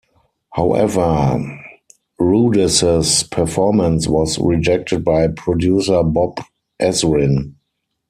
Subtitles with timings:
[0.53, 1.59] However,
[2.19, 6.39] Rudess's performance was rejected by producer Bob
[6.81, 7.53] Ezrin.